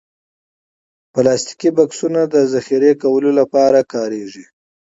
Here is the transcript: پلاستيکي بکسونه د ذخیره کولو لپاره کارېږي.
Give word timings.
پلاستيکي 1.13 1.69
بکسونه 1.77 2.21
د 2.33 2.35
ذخیره 2.53 2.91
کولو 3.03 3.29
لپاره 3.39 3.79
کارېږي. 3.93 4.45